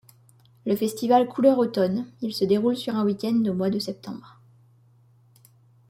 [0.65, 4.39] Le Festival Couleur-Automne, il se déroule sur un week-end au mois de septembre.